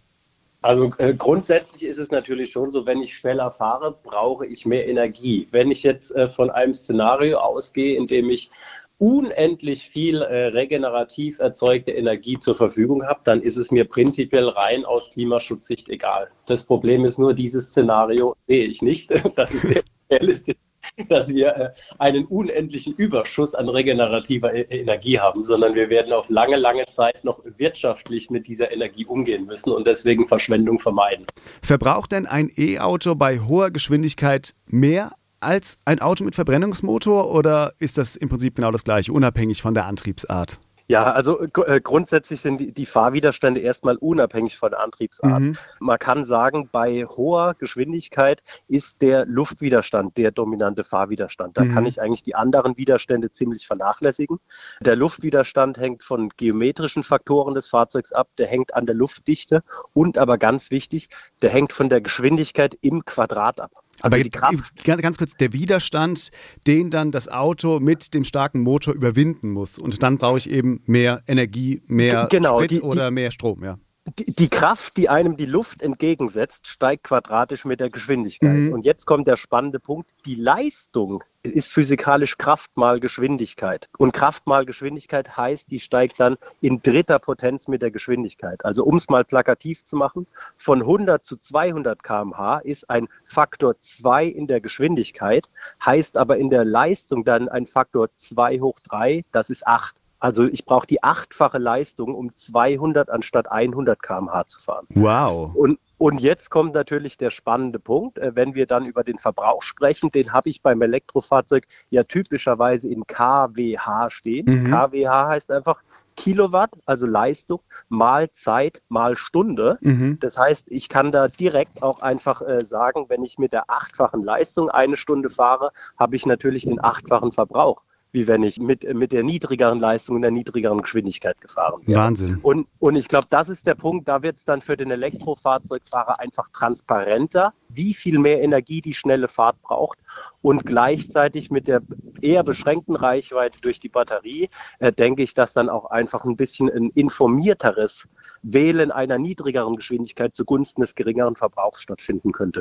[0.62, 4.88] Also äh, grundsätzlich ist es natürlich schon so, wenn ich schneller fahre, brauche ich mehr
[4.88, 5.48] Energie.
[5.50, 8.50] Wenn ich jetzt äh, von einem Szenario ausgehe, in dem ich
[8.98, 14.84] unendlich viel äh, regenerativ erzeugte Energie zur Verfügung habe, dann ist es mir prinzipiell rein
[14.84, 16.30] aus Klimaschutzsicht egal.
[16.46, 19.10] Das Problem ist nur, dieses Szenario sehe ich nicht.
[19.34, 20.54] Das ist sehr realistisch
[21.08, 26.28] dass wir äh, einen unendlichen Überschuss an regenerativer e-, Energie haben, sondern wir werden auf
[26.28, 31.26] lange, lange Zeit noch wirtschaftlich mit dieser Energie umgehen müssen und deswegen Verschwendung vermeiden.
[31.62, 37.98] Verbraucht denn ein E-Auto bei hoher Geschwindigkeit mehr als ein Auto mit Verbrennungsmotor oder ist
[37.98, 40.60] das im Prinzip genau das gleiche, unabhängig von der Antriebsart?
[40.86, 45.42] Ja, also äh, grundsätzlich sind die, die, Fahrwiderstände erstmal unabhängig von der Antriebsart.
[45.42, 45.56] Mhm.
[45.80, 51.56] Man kann sagen, bei hoher Geschwindigkeit ist der Luftwiderstand der dominante Fahrwiderstand.
[51.56, 51.72] Da mhm.
[51.72, 54.38] kann ich eigentlich die anderen Widerstände ziemlich vernachlässigen.
[54.80, 60.18] Der Luftwiderstand hängt von geometrischen Faktoren des Fahrzeugs ab, der hängt an der Luftdichte und
[60.18, 61.08] aber ganz wichtig,
[61.42, 63.81] der hängt von der Geschwindigkeit im Quadrat ab.
[64.02, 64.84] Also Aber die Kraft.
[64.84, 66.30] Ganz kurz, der Widerstand,
[66.66, 69.78] den dann das Auto mit dem starken Motor überwinden muss.
[69.78, 73.78] Und dann brauche ich eben mehr Energie, mehr genau, Sprit die, oder mehr Strom, ja.
[74.18, 78.66] Die, Kraft, die einem die Luft entgegensetzt, steigt quadratisch mit der Geschwindigkeit.
[78.66, 78.72] Mhm.
[78.72, 80.10] Und jetzt kommt der spannende Punkt.
[80.26, 83.88] Die Leistung ist physikalisch Kraft mal Geschwindigkeit.
[83.98, 88.64] Und Kraft mal Geschwindigkeit heißt, die steigt dann in dritter Potenz mit der Geschwindigkeit.
[88.64, 93.78] Also um es mal plakativ zu machen, von 100 zu 200 km/h ist ein Faktor
[93.80, 95.48] 2 in der Geschwindigkeit,
[95.84, 100.01] heißt aber in der Leistung dann ein Faktor 2 hoch 3, das ist 8.
[100.22, 104.86] Also ich brauche die achtfache Leistung, um 200 anstatt 100 km/h zu fahren.
[104.94, 105.52] Wow.
[105.52, 109.64] Und, und jetzt kommt natürlich der spannende Punkt, äh, wenn wir dann über den Verbrauch
[109.64, 114.44] sprechen, den habe ich beim Elektrofahrzeug ja typischerweise in kWh stehen.
[114.46, 114.70] Mhm.
[114.70, 115.82] kWh heißt einfach
[116.16, 117.58] Kilowatt, also Leistung,
[117.88, 119.78] mal Zeit, mal Stunde.
[119.80, 120.18] Mhm.
[120.20, 124.22] Das heißt, ich kann da direkt auch einfach äh, sagen, wenn ich mit der achtfachen
[124.22, 129.12] Leistung eine Stunde fahre, habe ich natürlich den achtfachen Verbrauch wie wenn ich mit, mit
[129.12, 131.98] der niedrigeren Leistung und der niedrigeren Geschwindigkeit gefahren wäre.
[131.98, 132.38] Wahnsinn.
[132.42, 136.20] Und, und ich glaube, das ist der Punkt, da wird es dann für den Elektrofahrzeugfahrer
[136.20, 139.98] einfach transparenter, wie viel mehr Energie die schnelle Fahrt braucht
[140.40, 141.82] und gleichzeitig mit der
[142.20, 146.70] eher beschränkten Reichweite durch die Batterie äh, denke ich, dass dann auch einfach ein bisschen
[146.70, 148.08] ein informierteres
[148.42, 152.60] Wählen einer niedrigeren Geschwindigkeit zugunsten des geringeren Verbrauchs stattfinden könnte.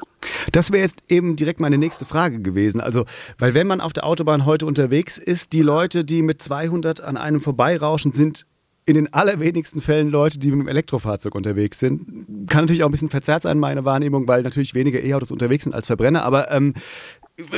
[0.52, 2.82] Das wäre jetzt eben direkt meine nächste Frage gewesen.
[2.82, 3.06] Also,
[3.38, 7.17] weil wenn man auf der Autobahn heute unterwegs ist, die Leute, die mit 200 an
[7.17, 8.45] einem vorbeirauschen, sind
[8.91, 12.49] in den allerwenigsten Fällen Leute, die mit dem Elektrofahrzeug unterwegs sind.
[12.49, 15.73] Kann natürlich auch ein bisschen verzerrt sein, meine Wahrnehmung, weil natürlich weniger E-Autos unterwegs sind
[15.73, 16.23] als Verbrenner.
[16.23, 16.73] Aber ähm,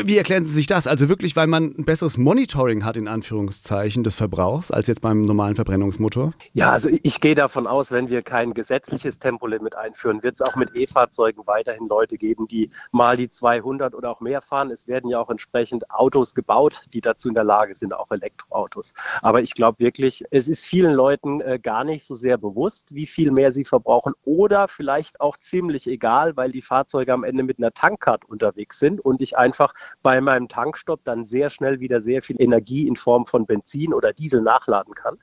[0.06, 0.88] wie erklären Sie sich das?
[0.88, 5.22] Also wirklich, weil man ein besseres Monitoring hat, in Anführungszeichen, des Verbrauchs, als jetzt beim
[5.22, 6.34] normalen Verbrennungsmotor?
[6.54, 10.56] Ja, also ich gehe davon aus, wenn wir kein gesetzliches Tempolimit einführen, wird es auch
[10.56, 14.72] mit E-Fahrzeugen weiterhin Leute geben, die mal die 200 oder auch mehr fahren.
[14.72, 18.94] Es werden ja auch entsprechend Autos gebaut, die dazu in der Lage sind, auch Elektroautos.
[19.22, 23.06] Aber ich glaube wirklich, es ist vielen Leuten äh, gar nicht so sehr bewusst, wie
[23.06, 27.58] viel mehr sie verbrauchen oder vielleicht auch ziemlich egal, weil die Fahrzeuge am Ende mit
[27.60, 32.22] einer Tankkarte unterwegs sind und ich einfach bei meinem Tankstopp dann sehr schnell wieder sehr
[32.22, 35.18] viel Energie in Form von Benzin oder Diesel nachladen kann.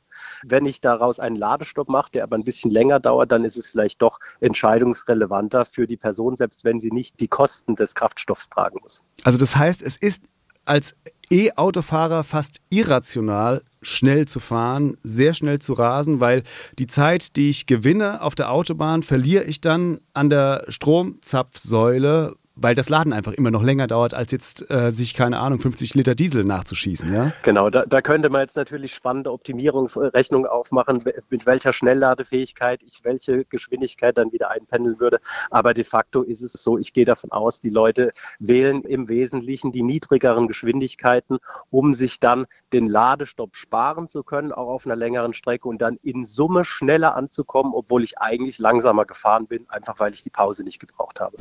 [0.44, 3.68] Wenn ich daraus einen Ladestopp mache, der aber ein bisschen länger dauert, dann ist es
[3.68, 8.78] vielleicht doch entscheidungsrelevanter für die Person, selbst wenn sie nicht die Kosten des Kraftstoffs tragen
[8.82, 9.02] muss.
[9.24, 10.22] Also das heißt, es ist
[10.64, 10.96] als
[11.30, 16.42] E-Autofahrer fast irrational, schnell zu fahren, sehr schnell zu rasen, weil
[16.78, 22.74] die Zeit, die ich gewinne auf der Autobahn, verliere ich dann an der Stromzapfsäule, weil
[22.74, 26.14] das Laden einfach immer noch länger dauert, als jetzt äh, sich, keine Ahnung, 50 Liter
[26.14, 27.32] Diesel nachzuschießen, ja?
[27.42, 33.44] Genau, da, da könnte man jetzt natürlich spannende Optimierungsrechnungen aufmachen, mit welcher Schnellladefähigkeit ich welche
[33.46, 35.20] Geschwindigkeit dann wieder einpendeln würde.
[35.50, 39.72] Aber de facto ist es so, ich gehe davon aus, die Leute wählen im Wesentlichen
[39.72, 41.38] die niedrigeren Geschwindigkeiten,
[41.70, 45.98] um sich dann den Ladestopp sparen zu können, auch auf einer längeren Strecke und dann
[46.02, 50.62] in Summe schneller anzukommen, obwohl ich eigentlich langsamer gefahren bin, einfach weil ich die Pause
[50.64, 51.36] nicht gebraucht habe.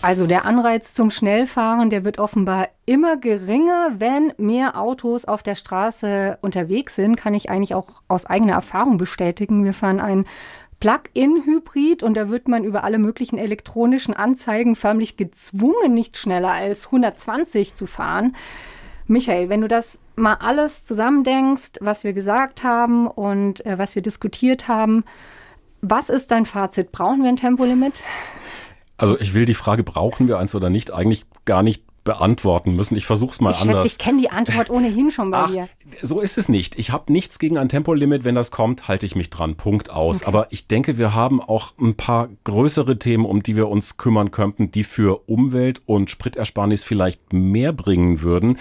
[0.00, 5.56] Also der Anreiz zum Schnellfahren, der wird offenbar immer geringer, wenn mehr Autos auf der
[5.56, 9.64] Straße unterwegs sind, kann ich eigentlich auch aus eigener Erfahrung bestätigen.
[9.64, 10.24] Wir fahren ein
[10.78, 16.86] Plug-in-Hybrid und da wird man über alle möglichen elektronischen Anzeigen förmlich gezwungen, nicht schneller als
[16.86, 18.36] 120 zu fahren.
[19.08, 24.02] Michael, wenn du das mal alles zusammendenkst, was wir gesagt haben und äh, was wir
[24.02, 25.02] diskutiert haben,
[25.80, 26.92] was ist dein Fazit?
[26.92, 28.02] Brauchen wir ein Tempolimit?
[28.98, 32.96] Also ich will die Frage, brauchen wir eins oder nicht, eigentlich gar nicht beantworten müssen.
[32.96, 33.82] Ich versuche es mal ich anders.
[33.82, 35.68] Schätze, ich kenne die Antwort ohnehin schon bei Ach, dir.
[36.00, 36.78] So ist es nicht.
[36.78, 38.24] Ich habe nichts gegen ein Tempolimit.
[38.24, 39.56] Wenn das kommt, halte ich mich dran.
[39.56, 40.22] Punkt aus.
[40.22, 40.26] Okay.
[40.26, 44.30] Aber ich denke, wir haben auch ein paar größere Themen, um die wir uns kümmern
[44.30, 48.56] könnten, die für Umwelt und Spritersparnis vielleicht mehr bringen würden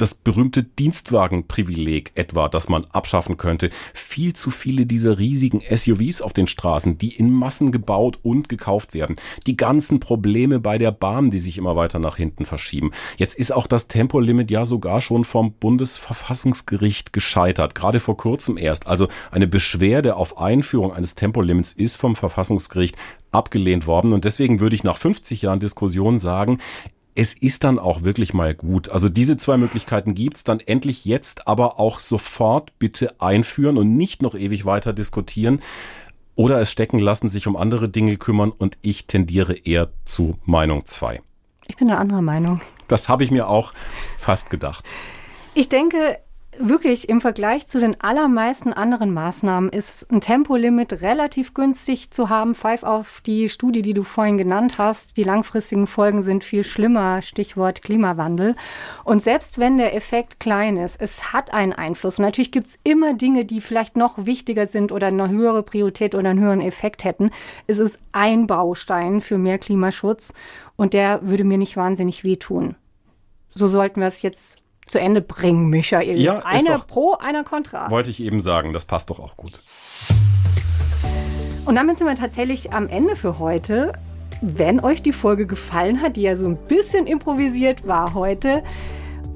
[0.00, 3.70] das berühmte Dienstwagenprivileg etwa, das man abschaffen könnte.
[3.92, 8.94] Viel zu viele dieser riesigen SUVs auf den Straßen, die in Massen gebaut und gekauft
[8.94, 9.16] werden.
[9.46, 12.92] Die ganzen Probleme bei der Bahn, die sich immer weiter nach hinten verschieben.
[13.16, 17.74] Jetzt ist auch das Tempolimit ja sogar schon vom Bundesverfassungsgericht gescheitert.
[17.74, 18.86] Gerade vor kurzem erst.
[18.86, 22.96] Also eine Beschwerde auf Einführung eines Tempolimits ist vom Verfassungsgericht
[23.32, 24.12] abgelehnt worden.
[24.12, 26.58] Und deswegen würde ich nach 50 Jahren Diskussion sagen,
[27.14, 28.88] es ist dann auch wirklich mal gut.
[28.88, 34.22] Also diese zwei Möglichkeiten gibt's dann endlich jetzt, aber auch sofort bitte einführen und nicht
[34.22, 35.60] noch ewig weiter diskutieren
[36.36, 40.86] oder es stecken lassen, sich um andere Dinge kümmern und ich tendiere eher zu Meinung
[40.86, 41.20] zwei.
[41.66, 42.60] Ich bin eine andere Meinung.
[42.88, 43.72] Das habe ich mir auch
[44.16, 44.84] fast gedacht.
[45.54, 46.18] Ich denke,
[46.60, 52.54] wirklich im Vergleich zu den allermeisten anderen Maßnahmen ist ein Tempolimit relativ günstig zu haben.
[52.54, 55.16] Pfeif auf die Studie, die du vorhin genannt hast.
[55.16, 58.54] Die langfristigen Folgen sind viel schlimmer, Stichwort Klimawandel.
[59.04, 62.18] Und selbst wenn der Effekt klein ist, es hat einen Einfluss.
[62.18, 66.14] Und natürlich gibt es immer Dinge, die vielleicht noch wichtiger sind oder eine höhere Priorität
[66.14, 67.30] oder einen höheren Effekt hätten.
[67.66, 70.34] Es ist ein Baustein für mehr Klimaschutz
[70.76, 72.76] und der würde mir nicht wahnsinnig wehtun.
[73.54, 74.60] So sollten wir es jetzt
[74.90, 76.20] zu Ende bringen, Michael.
[76.20, 77.90] Ja, einer doch, pro, einer kontra.
[77.90, 79.52] Wollte ich eben sagen, das passt doch auch gut.
[81.64, 83.92] Und damit sind wir tatsächlich am Ende für heute.
[84.42, 88.62] Wenn euch die Folge gefallen hat, die ja so ein bisschen improvisiert war heute,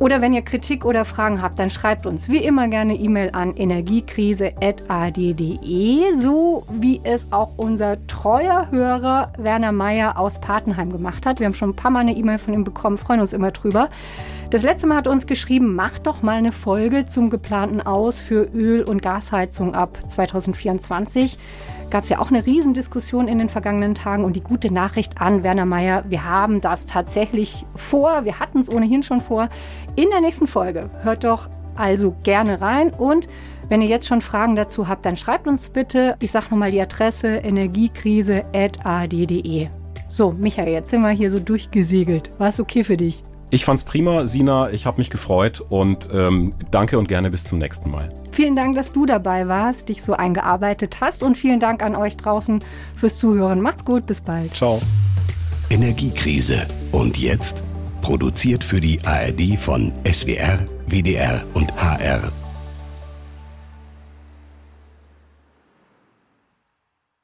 [0.00, 3.56] oder wenn ihr Kritik oder Fragen habt, dann schreibt uns wie immer gerne E-Mail an
[3.56, 11.38] energiekrise.ad.de, so wie es auch unser treuer Hörer Werner Meyer aus Patenheim gemacht hat.
[11.38, 13.88] Wir haben schon ein paar Mal eine E-Mail von ihm bekommen, freuen uns immer drüber.
[14.54, 18.44] Das letzte Mal hat uns geschrieben, macht doch mal eine Folge zum geplanten Aus für
[18.54, 21.36] Öl- und Gasheizung ab 2024
[21.90, 24.22] gab es ja auch eine Riesendiskussion in den vergangenen Tagen.
[24.22, 28.24] Und die gute Nachricht an Werner Mayer, wir haben das tatsächlich vor.
[28.24, 29.48] Wir hatten es ohnehin schon vor.
[29.96, 30.88] In der nächsten Folge.
[31.02, 32.90] Hört doch also gerne rein.
[32.90, 33.26] Und
[33.68, 36.14] wenn ihr jetzt schon Fragen dazu habt, dann schreibt uns bitte.
[36.20, 39.68] Ich sage nochmal die Adresse energiekrise.ad.de.
[40.10, 42.30] So, Michael, jetzt sind wir hier so durchgesegelt.
[42.38, 43.24] War es okay für dich?
[43.54, 44.70] Ich fand's prima, Sina.
[44.70, 48.08] Ich habe mich gefreut und ähm, danke und gerne bis zum nächsten Mal.
[48.32, 52.16] Vielen Dank, dass du dabei warst, dich so eingearbeitet hast und vielen Dank an euch
[52.16, 52.64] draußen
[52.96, 53.60] fürs Zuhören.
[53.60, 54.52] Macht's gut, bis bald.
[54.56, 54.82] Ciao.
[55.70, 56.66] Energiekrise.
[56.90, 57.62] Und jetzt?
[58.00, 62.32] Produziert für die ARD von SWR, WDR und HR.